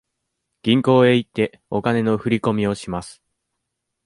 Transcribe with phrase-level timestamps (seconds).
[0.63, 3.21] 銀行へ行って、お金の振り込みをします。